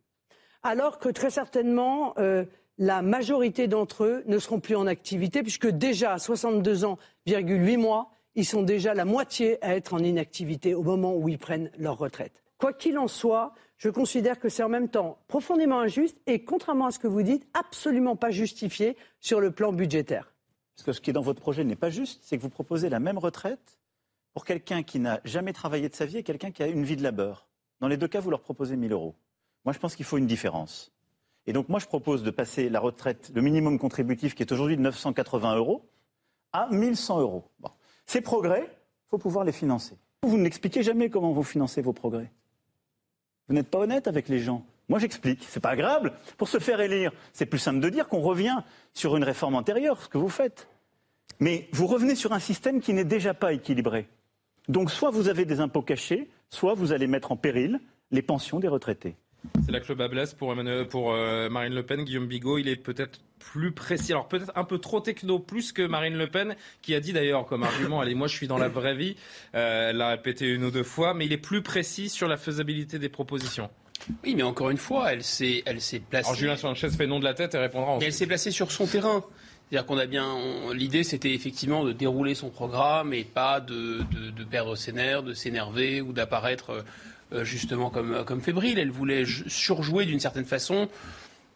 [0.62, 2.44] alors que très certainement euh,
[2.78, 7.76] la majorité d'entre eux ne seront plus en activité, puisque déjà à 62 ans, 8
[7.76, 11.70] mois, ils sont déjà la moitié à être en inactivité au moment où ils prennent
[11.76, 12.32] leur retraite.
[12.56, 13.52] Quoi qu'il en soit,
[13.82, 17.24] je considère que c'est en même temps profondément injuste et, contrairement à ce que vous
[17.24, 20.32] dites, absolument pas justifié sur le plan budgétaire.
[20.76, 22.88] Parce que ce qui est dans votre projet n'est pas juste, c'est que vous proposez
[22.88, 23.80] la même retraite
[24.34, 26.94] pour quelqu'un qui n'a jamais travaillé de sa vie et quelqu'un qui a une vie
[26.94, 27.48] de labeur.
[27.80, 29.16] Dans les deux cas, vous leur proposez 1000 euros.
[29.64, 30.92] Moi, je pense qu'il faut une différence.
[31.48, 34.76] Et donc, moi, je propose de passer la retraite, le minimum contributif qui est aujourd'hui
[34.76, 35.90] de 980 euros,
[36.52, 37.50] à 1100 euros.
[38.06, 39.98] Ces progrès, il faut pouvoir les financer.
[40.22, 42.30] Vous n'expliquez jamais comment vous financez vos progrès.
[43.48, 44.64] Vous n'êtes pas honnête avec les gens.
[44.88, 45.44] Moi, j'explique.
[45.48, 46.12] C'est pas agréable.
[46.36, 48.58] Pour se faire élire, c'est plus simple de dire qu'on revient
[48.94, 50.68] sur une réforme antérieure, ce que vous faites.
[51.40, 54.08] Mais vous revenez sur un système qui n'est déjà pas équilibré.
[54.68, 58.60] Donc, soit vous avez des impôts cachés, soit vous allez mettre en péril les pensions
[58.60, 59.16] des retraités.
[59.66, 60.54] C'est que le bas blesse pour,
[60.88, 62.04] pour euh, Marine Le Pen.
[62.04, 64.12] Guillaume Bigot, il est peut-être plus précis.
[64.12, 67.46] Alors peut-être un peu trop techno, plus que Marine Le Pen, qui a dit d'ailleurs
[67.46, 69.16] comme argument, allez, moi je suis dans la vraie vie,
[69.54, 72.36] euh, elle l'a répété une ou deux fois, mais il est plus précis sur la
[72.36, 73.68] faisabilité des propositions.
[74.24, 76.28] Oui, mais encore une fois, elle s'est, elle s'est placée.
[76.28, 77.98] Alors Julien Sanchez fait nom de la tête et répondra.
[78.00, 79.24] elle s'est placée sur son terrain.
[79.70, 80.36] C'est-à-dire qu'on a bien.
[80.74, 84.00] L'idée, c'était effectivement de dérouler son programme et pas de,
[84.36, 86.82] de perdre ses nerfs, de s'énerver ou d'apparaître euh,
[87.42, 88.78] justement comme, comme fébrile.
[88.78, 90.88] Elle voulait surjouer d'une certaine façon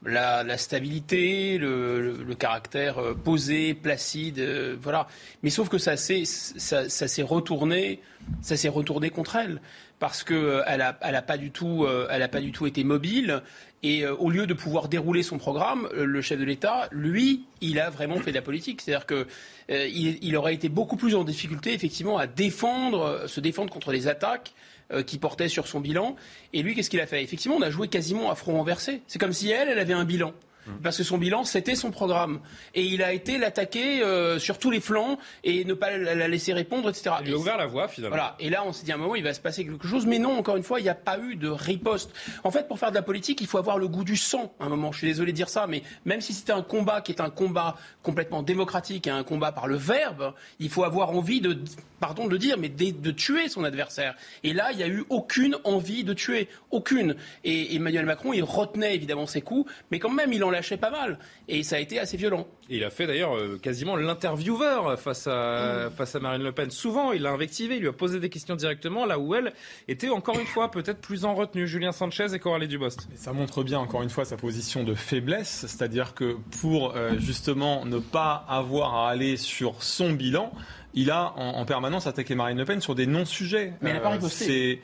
[0.05, 5.09] la, stabilité, le, caractère euh, posé, placide, euh, voilà.
[5.43, 6.83] Mais sauf que ça s'est ça,
[7.25, 8.01] retourné,
[8.43, 9.61] ça s'est retourné contre elle
[9.99, 12.85] parce que elle a, elle a pas du tout, elle a pas du tout été
[12.85, 13.43] mobile.
[13.83, 17.89] Et au lieu de pouvoir dérouler son programme, le chef de l'État, lui, il a
[17.89, 18.83] vraiment fait de la politique.
[18.83, 19.27] C'est-à-dire que
[19.71, 24.53] il, aurait été beaucoup plus en difficulté, effectivement, à défendre, se défendre contre les attaques
[24.93, 26.17] euh, qui portait sur son bilan.
[26.53, 27.23] Et lui, qu'est-ce qu'il a fait?
[27.23, 29.03] Effectivement, on a joué quasiment à front renversé.
[29.07, 30.33] C'est comme si elle, elle avait un bilan.
[30.67, 30.71] Mmh.
[30.83, 32.41] Parce que son bilan, c'était son programme.
[32.75, 36.53] Et il a été l'attaquer euh, sur tous les flancs et ne pas la laisser
[36.53, 37.17] répondre, etc.
[37.25, 38.17] Il a ouvert la voie, finalement.
[38.17, 38.37] Voilà.
[38.41, 40.07] Et là, on s'est dit à un moment, il va se passer quelque chose.
[40.07, 42.11] Mais non, encore une fois, il n'y a pas eu de riposte.
[42.45, 44.55] En fait, pour faire de la politique, il faut avoir le goût du sang.
[44.61, 47.01] À un moment, je suis désolé de dire ça, mais même si c'était un combat
[47.01, 51.11] qui est un combat complètement démocratique et un combat par le verbe, il faut avoir
[51.11, 51.59] envie de,
[52.01, 54.15] pardon de le dire, mais de, tuer son adversaire.
[54.43, 56.49] Et là, il n'y a eu aucune envie de tuer.
[56.71, 57.17] Aucune.
[57.45, 60.91] Et Emmanuel Macron, il retenait évidemment ses coups, mais quand même, il en lâchait pas
[60.91, 61.19] mal.
[61.49, 62.47] Et ça a été assez violent.
[62.69, 66.71] il a fait d'ailleurs euh, quasiment l'intervieweur face à, face à Marine Le Pen.
[66.71, 69.53] Souvent, il l'a invectivé, il lui a posé des questions directement, là où elle
[69.89, 71.67] était encore une fois peut-être plus en retenue.
[71.67, 73.09] Julien Sanchez et Coralie Dubost.
[73.15, 77.85] ça montre bien encore une fois sa position de faiblesse, c'est-à-dire que pour euh, justement
[77.85, 80.53] ne pas avoir à aller sur son bilan,
[80.95, 83.75] il a en, permanence attaqué Marine Le Pen sur des non-sujets.
[83.83, 84.81] Mais elle n'a pas euh, riposté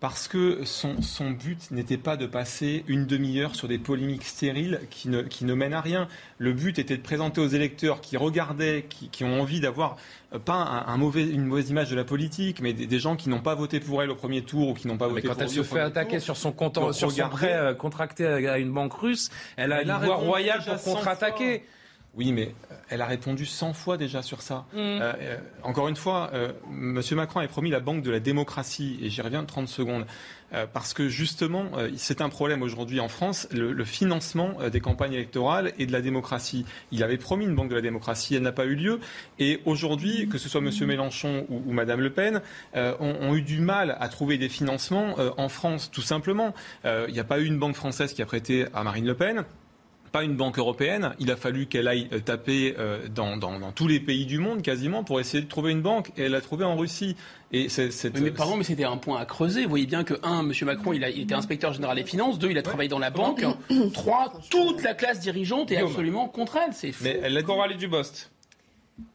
[0.00, 4.80] parce que son, son but n'était pas de passer une demi-heure sur des polémiques stériles
[4.90, 6.06] qui ne, qui ne mènent à rien.
[6.38, 9.96] Le but était de présenter aux électeurs qui regardaient, qui, qui ont envie d'avoir
[10.34, 13.40] euh, pas un, mauvais, une mauvaise image de la politique, mais des, gens qui n'ont
[13.40, 15.36] pas voté pour elle au premier tour ou qui n'ont pas voté pour elle.
[15.36, 18.72] Quand elle se fait attaquer sur son compte, sur son prêt euh, contracté à une
[18.72, 21.64] banque russe, elle a une voie royale pour contre-attaquer.
[22.16, 22.54] Oui, mais
[22.88, 24.64] elle a répondu 100 fois déjà sur ça.
[24.72, 24.76] Mm.
[24.78, 27.02] Euh, euh, encore une fois, euh, M.
[27.12, 30.06] Macron a promis la banque de la démocratie, et j'y reviens 30 secondes.
[30.72, 35.86] parce que justement, c'est un problème aujourd'hui en France, le, financement des campagnes électorales et
[35.86, 36.64] de la démocratie.
[36.92, 39.00] Il avait promis une banque de la démocratie, elle n'a pas eu lieu.
[39.40, 40.70] Et aujourd'hui, que ce soit M.
[40.86, 42.40] Mélenchon ou, ou Mme Le Pen,
[42.74, 46.54] ont, ont, eu du mal à trouver des financements en France, tout simplement.
[46.84, 49.44] Il n'y a pas eu une banque française qui a prêté à Marine Le Pen
[50.16, 51.12] pas une banque européenne.
[51.18, 53.38] Il a fallu qu'elle aille euh, taper euh, dans,
[53.72, 56.10] tous les pays du monde quasiment pour essayer de trouver une banque.
[56.16, 57.16] Et elle l'a trouvée en Russie.
[57.52, 57.68] Et
[58.18, 59.64] mais pardon, mais c'était un point à creuser.
[59.64, 60.52] Vous voyez bien que, un, M.
[60.62, 62.38] Macron, il, a, était inspecteur général des finances.
[62.38, 63.44] Deux, il a travaillé dans la banque.
[63.92, 66.72] Trois, toute la classe dirigeante est absolument contre elle.
[66.72, 68.30] C'est Mais elle a Coralie Dubost.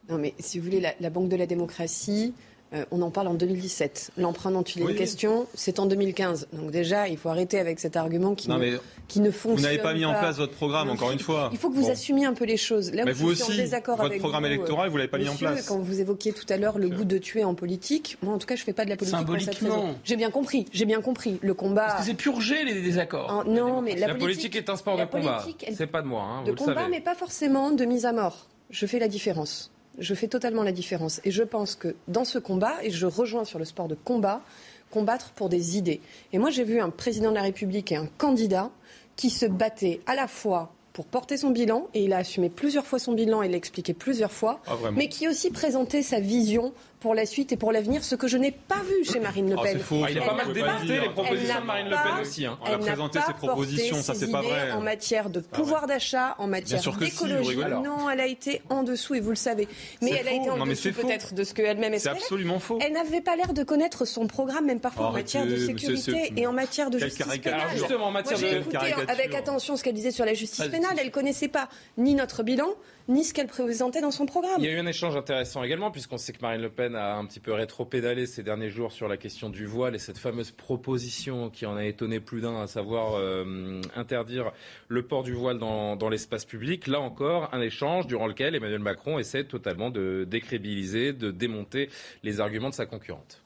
[0.08, 2.32] Non, mais si vous voulez, la Banque de la démocratie,
[2.74, 4.12] euh, on en parle en 2017.
[4.16, 6.48] L'emprunt dont il est question, c'est en 2015.
[6.52, 9.56] Donc déjà, il faut arrêter avec cet argument qui, ne, qui ne fonctionne pas.
[9.56, 11.50] Vous n'avez pas mis en place votre programme, encore une fois.
[11.52, 12.92] Il faut que vous assumiez un peu les choses.
[12.92, 15.66] Là mais vous aussi, votre programme électoral, vous ne l'avez pas mis en place.
[15.66, 18.46] Quand vous évoquiez tout à l'heure le goût de tuer en politique, moi en tout
[18.46, 19.94] cas, je ne fais pas de la politique Symboliquement.
[20.04, 21.38] J'ai bien compris, j'ai bien compris.
[21.42, 21.86] Le combat...
[21.86, 23.44] Parce que c'est purger les désaccords.
[23.46, 25.44] non, mais la, politique, est un sport de combat.
[25.72, 28.46] C'est pas de moi, hein, De combat, mais pas forcément de mise à mort.
[28.70, 29.71] Je fais la différence.
[29.98, 31.20] Je fais totalement la différence.
[31.24, 34.42] Et je pense que dans ce combat, et je rejoins sur le sport de combat,
[34.90, 36.00] combattre pour des idées.
[36.32, 38.70] Et moi, j'ai vu un président de la République et un candidat
[39.16, 42.84] qui se battaient à la fois pour porter son bilan, et il a assumé plusieurs
[42.84, 46.74] fois son bilan et l'a expliqué plusieurs fois, ah, mais qui aussi présentait sa vision
[47.02, 49.56] pour la suite et pour l'avenir, ce que je n'ai pas vu chez Marine Le
[49.58, 49.80] ah, Pen.
[49.90, 52.46] Ah, il a pas mal démonté les propositions de Marine Le Pen aussi.
[52.46, 52.58] Hein.
[52.64, 54.70] Elle a présenté ses propositions, ça c'est pas vrai.
[54.70, 57.56] En matière de pouvoir d'achat, en matière d'écologie.
[57.82, 59.68] non, elle a été en dessous et vous le savez.
[60.00, 62.16] Mais elle a été en dessous peut-être de ce qu'elle-même espérait.
[62.18, 62.78] C'est absolument faux.
[62.80, 66.46] Elle n'avait pas l'air de connaître son programme, même parfois en matière de sécurité et
[66.46, 67.62] en matière de justice pénale.
[67.74, 68.76] Justement, en matière J'ai écouté
[69.08, 70.96] avec attention ce qu'elle disait sur la justice pénale.
[70.98, 72.68] Elle connaissait pas ni notre bilan,
[73.12, 74.56] ni ce qu'elle présentait dans son programme.
[74.58, 77.16] Il y a eu un échange intéressant également, puisqu'on sait que Marine Le Pen a
[77.16, 80.50] un petit peu rétro-pédalé ces derniers jours sur la question du voile et cette fameuse
[80.50, 84.52] proposition qui en a étonné plus d'un, à savoir euh, interdire
[84.88, 86.86] le port du voile dans, l'espace public.
[86.86, 91.88] Là encore, un échange durant lequel Emmanuel Macron essaie totalement de décrédibiliser, de démonter
[92.22, 93.42] les arguments de sa concurrente.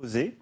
[0.00, 0.36] Oser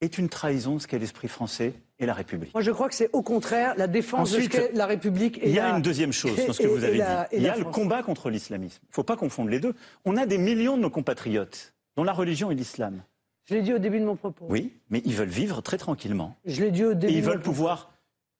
[0.00, 2.54] est une trahison ce qu'est l'esprit français et la République.
[2.54, 5.38] Moi, je crois que c'est au contraire la défense de ce la République.
[5.38, 7.04] Et il y a une deuxième chose dans ce que vous avez dit.
[7.32, 8.80] il y a le combat contre l'islamisme.
[8.84, 9.74] Il ne faut pas confondre les deux.
[10.04, 13.02] On a des millions de nos compatriotes dont la religion est l'islam.
[13.46, 14.46] Je l'ai dit au début de mon propos.
[14.48, 16.36] Oui, mais ils veulent vivre très tranquillement.
[16.44, 17.12] Je l'ai dit au début.
[17.12, 17.90] Et ils veulent pouvoir.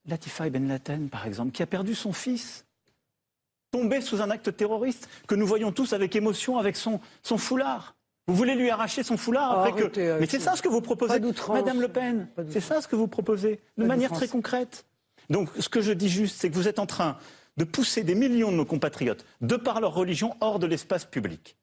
[0.07, 2.67] Latifa Ben Laden, par exemple, qui a perdu son fils,
[3.71, 7.95] tombé sous un acte terroriste que nous voyons tous avec émotion, avec son, son foulard.
[8.29, 10.19] Vous voulez lui arracher son foulard après que...
[10.21, 11.21] Mais c'est ça ce que vous proposez,
[11.53, 12.29] Madame Le Pen.
[12.51, 14.85] C'est ça ce que vous proposez, de manière très concrète.
[15.31, 17.17] Donc ce que je dis juste, c'est que vous êtes en train
[17.57, 21.58] de pousser des millions de nos compatriotes, de par leur religion, hors de l'espace public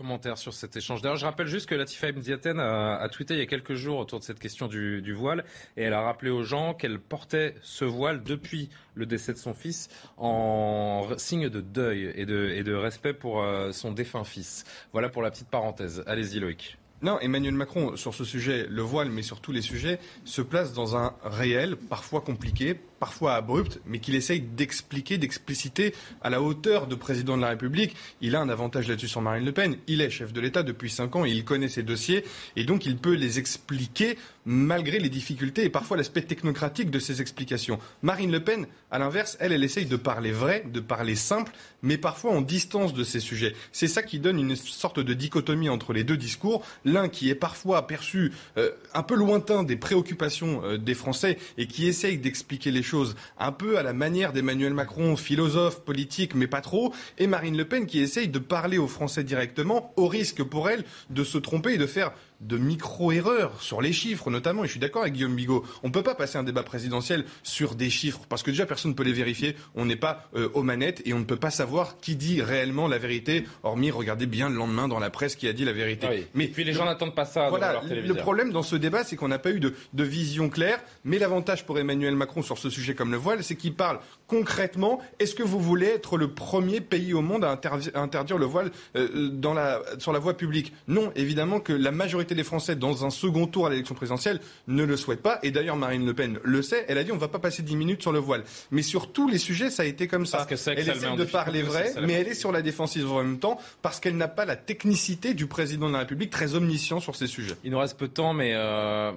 [0.00, 1.02] commentaire sur cet échange.
[1.02, 3.98] D'ailleurs, je rappelle juste que Latifa Mziaten a, a, tweeté il y a quelques jours
[3.98, 5.44] autour de cette question du, voile
[5.76, 9.52] et elle a rappelé aux gens qu'elle portait ce voile depuis le décès de son
[9.52, 14.64] fils en signe de deuil et de, et de respect pour euh, son défunt fils.
[14.92, 16.02] Voilà pour la petite parenthèse.
[16.06, 16.78] Allez-y Loïc.
[17.02, 20.72] Non, Emmanuel Macron, sur ce sujet, le voile, mais sur tous les sujets, se place
[20.72, 26.86] dans un réel, parfois compliqué, parfois abrupt, mais qu'il essaye d'expliquer, d'expliciter à la hauteur
[26.86, 27.96] de président de la République.
[28.20, 29.76] Il a un avantage là-dessus sur Marine Le Pen.
[29.88, 32.24] Il est chef de l'État depuis cinq ans et il connaît ses dossiers.
[32.56, 37.20] Et donc, il peut les expliquer malgré les difficultés et parfois l'aspect technocratique de ses
[37.20, 37.78] explications.
[38.02, 41.96] Marine Le Pen, à l'inverse, elle, elle essaye de parler vrai, de parler simple, mais
[41.96, 43.54] parfois en distance de ces sujets.
[43.72, 46.62] C'est ça qui donne une sorte de dichotomie entre les deux discours.
[46.84, 51.66] L'un qui est parfois perçu euh, un peu lointain des préoccupations euh, des Français et
[51.66, 52.89] qui essaye d'expliquer les choses
[53.38, 57.64] un peu à la manière d'Emmanuel Macron, philosophe, politique, mais pas trop, et Marine Le
[57.64, 61.74] Pen qui essaye de parler aux Français directement, au risque pour elle de se tromper
[61.74, 65.36] et de faire de micro-erreurs sur les chiffres notamment, et je suis d'accord avec Guillaume
[65.36, 68.66] Bigot, on ne peut pas passer un débat présidentiel sur des chiffres, parce que déjà
[68.66, 71.36] personne ne peut les vérifier, on n'est pas euh, aux manettes et on ne peut
[71.36, 75.36] pas savoir qui dit réellement la vérité, hormis regarder bien le lendemain dans la presse
[75.36, 76.06] qui a dit la vérité.
[76.10, 77.48] Ah mais puis les gens n'attendent pas ça.
[77.48, 80.80] Voilà, le problème dans ce débat, c'est qu'on n'a pas eu de, de vision claire,
[81.04, 85.00] mais l'avantage pour Emmanuel Macron sur ce sujet comme le voile, c'est qu'il parle concrètement,
[85.18, 87.50] est-ce que vous voulez être le premier pays au monde à
[87.94, 90.72] interdire, le voile euh, dans la, sur la voie publique?
[90.86, 94.84] Non, évidemment que la majorité des Français, dans un second tour à l'élection présidentielle, ne
[94.84, 95.38] le souhaitent pas.
[95.42, 96.84] Et d'ailleurs, Marine Le Pen le sait.
[96.88, 98.44] Elle a dit on ne va pas passer 10 minutes sur le voile.
[98.70, 100.38] Mais sur tous les sujets, ça a été comme ça.
[100.38, 103.38] Parce que elle essaie de parler vrai, mais elle est sur la défensive en même
[103.38, 107.16] temps parce qu'elle n'a pas la technicité du président de la République très omniscient sur
[107.16, 107.54] ces sujets.
[107.64, 108.52] Il nous reste peu de temps, mais.
[108.54, 109.12] Euh,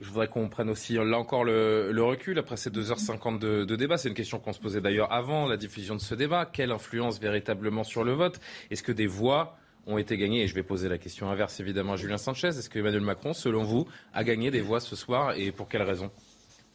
[0.00, 3.98] Je voudrais qu'on prenne aussi là encore le, recul après ces 2h50 de, de débat.
[3.98, 6.44] C'est une question qu'on se posait d'ailleurs avant la diffusion de ce débat.
[6.44, 8.40] Quelle influence véritablement sur le vote?
[8.70, 11.94] Est-ce que des voix ont été gagnées Et je vais poser la question inverse évidemment
[11.94, 12.48] à Julien Sanchez.
[12.48, 15.82] Est-ce que Emmanuel Macron, selon vous, a gagné des voix ce soir et pour quelles
[15.82, 16.10] raisons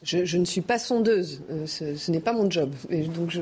[0.04, 2.72] je, ne suis pas sondeuse, euh, ce, n'est pas mon job.
[2.88, 3.40] Et donc je,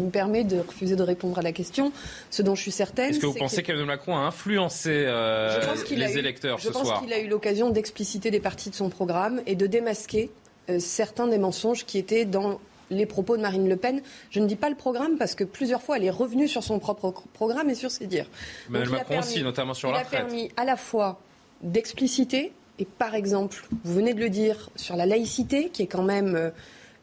[0.00, 1.92] me permets de refuser de répondre à la question.
[2.28, 3.10] Ce dont je suis certaine.
[3.10, 7.02] Est-ce que vous pensez qu'Emmanuel Macron a influencé euh, les électeurs ce soir Je pense
[7.02, 10.30] qu'il a eu l'occasion d'expliciter des parties de son programme et de démasquer
[10.70, 12.60] euh, certains des mensonges qui étaient dans
[12.92, 14.02] les propos de Marine Le Pen.
[14.30, 16.78] Je ne dis pas le programme parce que plusieurs fois elle est revenue sur son
[16.78, 18.26] propre programme et sur ses dires.
[18.68, 20.12] Emmanuel Macron aussi, notamment sur la retraite.
[20.12, 21.20] Il a permis à la fois
[21.62, 26.02] d'expliciter et par exemple, vous venez de le dire, sur la laïcité, qui est quand
[26.02, 26.50] même euh,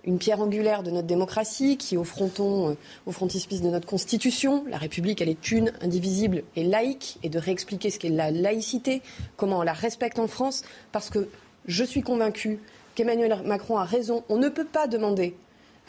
[0.03, 2.73] une pierre angulaire de notre démocratie, qui est au, fronton, euh,
[3.05, 4.65] au frontispice de notre Constitution.
[4.67, 9.01] La République, elle est une, indivisible et laïque, et de réexpliquer ce qu'est la laïcité,
[9.37, 11.29] comment on la respecte en France, parce que
[11.65, 12.59] je suis convaincue
[12.95, 14.23] qu'Emmanuel Macron a raison.
[14.27, 15.35] On ne peut pas demander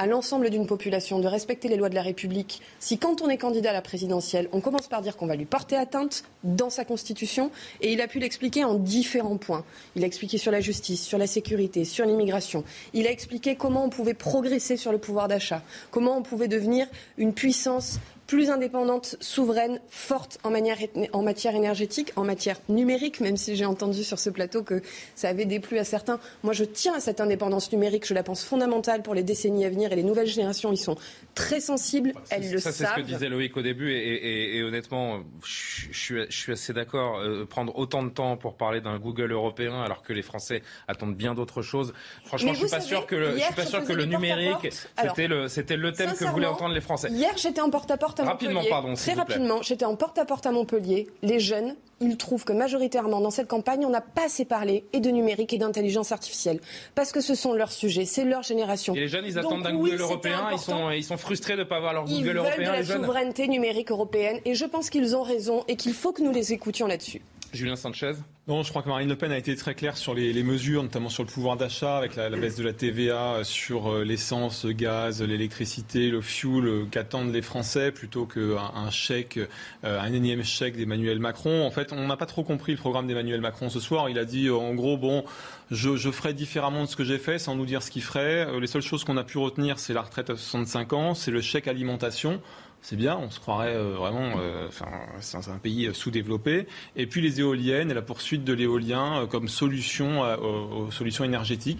[0.00, 3.36] à l'ensemble d'une population de respecter les lois de la République si, quand on est
[3.36, 6.86] candidat à la présidentielle, on commence par dire qu'on va lui porter atteinte dans sa
[6.86, 7.50] Constitution
[7.82, 9.62] Et il a pu l'expliquer en différents points.
[9.96, 12.64] Il a expliqué sur la justice, sur la sécurité, sur l'immigration.
[12.94, 16.86] Il a expliqué comment on pouvait progresser sur le pouvoir d'achat, comment on pouvait devenir
[17.18, 23.56] une puissance plus indépendante, souveraine, forte en, en, matière énergétique, en matière numérique, même si
[23.56, 24.82] j'ai entendu sur ce plateau que
[25.16, 26.20] ça avait déplu à certains.
[26.44, 28.06] Moi, je tiens à cette indépendance numérique.
[28.06, 30.70] Je la pense fondamentale pour les décennies à venir et les nouvelles générations.
[30.70, 30.96] Ils sont
[31.34, 32.12] très sensibles.
[32.30, 32.72] Elles le savent.
[32.72, 33.90] Ça, c'est ce que disait Loïc au début.
[33.90, 37.18] Et, honnêtement, je, suis, assez d'accord.
[37.18, 41.16] Euh, prendre autant de temps pour parler d'un Google européen alors que les Français attendent
[41.16, 41.92] bien d'autres choses.
[42.26, 45.26] Franchement, je ne suis pas sûr que le, suis pas sûr que le numérique, c'était
[45.26, 47.08] le, le thème que voulaient entendre les Français.
[47.10, 48.94] Hier, j'étais en porte-à-porte Rapidement, pardon.
[48.94, 51.08] Très rapidement, j'étais en porte-à-porte -à, Montpellier.
[51.22, 55.00] Les jeunes, ils trouvent que majoritairement dans cette campagne, on n'a pas assez parlé et
[55.00, 56.60] de numérique et d'intelligence artificielle.
[56.94, 58.94] Parce que ce sont leurs sujets, c'est leur génération.
[58.94, 61.64] Et les jeunes, ils attendent d'un Google européen, ils sont, ils sont frustrés de ne
[61.64, 62.74] pas avoir leur Google européen.
[62.78, 65.92] Ils veulent de la souveraineté numérique européenne et je pense qu'ils ont raison et qu'il
[65.92, 67.22] faut que nous les écoutions là-dessus.
[67.52, 68.14] Julien Sanchez
[68.50, 71.08] non, je crois que Marine Le Pen a été très claire sur les, mesures, notamment
[71.08, 74.72] sur le pouvoir d'achat, avec la, baisse de la TVA euh, sur euh, l'essence, le
[74.72, 79.38] gaz, l'électricité, le fuel euh, qu'attendent les Français, plutôt qu'un un chèque,
[79.84, 81.64] un énième chèque d'Emmanuel Macron.
[81.64, 84.08] En fait, on n'a pas trop compris le programme d'Emmanuel Macron ce soir.
[84.08, 85.24] Il a dit, en gros, bon,
[85.70, 88.48] je, je ferai différemment de ce que j'ai fait, sans nous dire ce qu'il ferait.
[88.58, 91.40] Les seules choses qu'on a pu retenir, c'est la retraite à 65 ans, c'est le
[91.40, 92.40] chèque alimentation
[92.82, 94.88] c'est bien, on se croirait euh, vraiment, euh, enfin,
[95.20, 96.66] c'est un, pays euh, sous-développé.
[96.96, 101.78] Et puis les éoliennes et la poursuite de l'éolien comme solution aux, solutions énergétiques.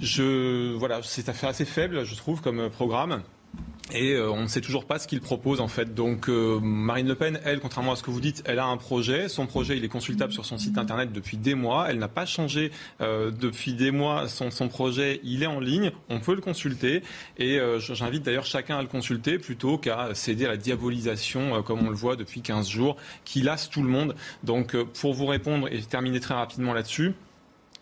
[0.00, 3.22] Je, voilà, c'est assez faible, je trouve, comme programme.
[3.94, 5.94] Et euh, on ne sait toujours pas ce qu'il propose en fait.
[5.94, 8.76] Donc euh, Marine Le Pen, elle, contrairement à ce que vous dites, elle a un
[8.76, 9.28] projet.
[9.28, 11.86] Son projet, il est consultable sur son site internet depuis des mois.
[11.90, 15.20] Elle n'a pas changé euh, depuis des mois son, projet.
[15.24, 15.92] Il est en ligne.
[16.08, 17.02] On peut le consulter.
[17.38, 21.90] Et j'invite d'ailleurs chacun à le consulter plutôt qu'à céder à la diabolisation, comme on
[21.90, 24.14] le voit depuis 15 jours, qui lasse tout le monde.
[24.44, 27.14] Donc pour vous répondre et terminer très rapidement là-dessus.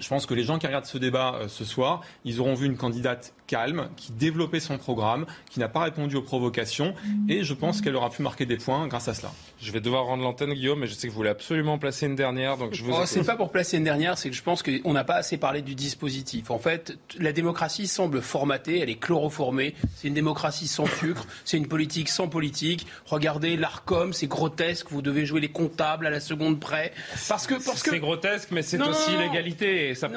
[0.01, 2.77] Je pense que les gens qui regardent ce débat ce soir, ils auront vu une
[2.77, 6.95] candidate calme, qui développait son programme, qui n'a pas répondu aux provocations.
[7.29, 9.33] Et je pense qu'elle aura pu marquer des points grâce à cela.
[9.61, 12.15] Je vais devoir rendre l'antenne, Guillaume, mais je sais que vous voulez absolument placer une
[12.15, 12.57] dernière.
[12.57, 14.93] Donc je vous oh, c'est pas pour placer une dernière, c'est que je pense qu'on
[14.93, 16.51] n'a pas assez parlé du dispositif.
[16.53, 19.75] En fait, la démocratie semble formatée, elle est chloroformée.
[19.97, 22.87] C'est une démocratie sans sucre, c'est une politique sans politique.
[23.07, 24.87] Regardez l'ARCOM, c'est grotesque.
[24.91, 26.93] Vous devez jouer les comptables à la seconde près.
[27.29, 27.91] Parce que, parce que...
[27.91, 29.90] C'est grotesque, mais c'est aussi l'égalité.
[29.95, 30.17] Ça peut,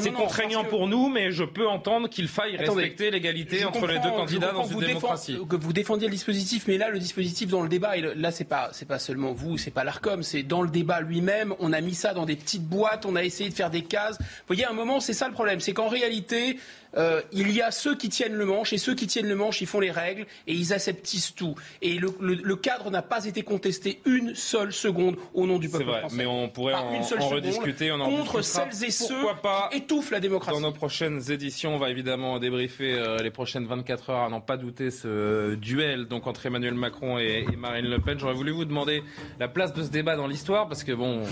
[0.00, 4.10] c'est contraignant pour nous, mais je peux entendre qu'il faille respecter l'égalité entre les deux
[4.10, 5.38] candidats dans une démocratie.
[5.48, 8.44] que vous défendiez le dispositif, mais là, le dispositif dans le débat, et là, c'est
[8.44, 11.54] pas, c'est pas seulement vous, c'est pas l'Arcom, c'est dans le débat lui-même.
[11.58, 14.18] On a mis ça dans des petites boîtes, on a essayé de faire des cases.
[14.18, 16.58] Vous voyez, à un moment, c'est ça le problème, c'est qu'en réalité,
[16.96, 19.60] euh, il y a ceux qui tiennent le manche et ceux qui tiennent le manche,
[19.60, 21.54] ils font les règles et ils aseptisent tout.
[21.80, 26.00] Et le, cadre n'a pas été contesté une seule seconde au nom du peuple vrai,
[26.00, 26.16] français.
[26.16, 27.90] Mais on pourrait en, rediscuter.
[27.92, 28.42] On en contre
[28.72, 30.60] celles et ceux pas qui étouffent la démocratie.
[30.60, 34.40] Dans nos prochaines éditions, on va évidemment débriefer euh, les prochaines 24 heures à n'en
[34.40, 38.18] pas douter ce duel donc entre Emmanuel Macron et, Marine Le Pen.
[38.18, 39.02] J'aurais voulu vous demander
[39.38, 41.22] la place de ce débat dans l'histoire parce que bon,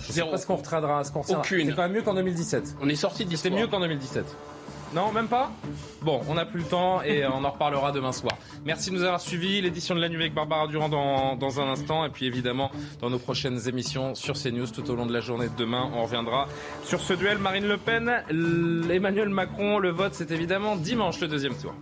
[0.00, 1.68] c'est pas ce qu'on retraidera, ce qu'on Aucune.
[1.68, 2.76] C'est quand même mieux qu'en 2017.
[2.80, 4.24] On est sorti de C'est mieux qu'en 2017.
[4.94, 5.50] Non, même pas
[6.02, 8.36] Bon, on n'a plus le temps et on en reparlera demain soir.
[8.64, 9.60] Merci de nous avoir suivis.
[9.60, 12.04] L'édition de la nuit avec Barbara Durand dans, un instant.
[12.04, 12.70] Et puis évidemment,
[13.00, 16.04] dans nos prochaines émissions sur CNews tout au long de la journée de demain, on
[16.04, 16.46] reviendra
[16.84, 18.22] sur ce duel Marine Le Pen,
[18.90, 19.78] Emmanuel Macron.
[19.78, 21.74] Le vote, c'est évidemment dimanche le deuxième tour.